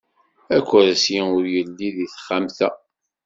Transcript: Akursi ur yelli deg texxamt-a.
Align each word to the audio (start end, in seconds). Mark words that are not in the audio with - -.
Akursi 0.57 1.19
ur 1.37 1.43
yelli 1.53 1.89
deg 1.97 2.09
texxamt-a. 2.13 2.69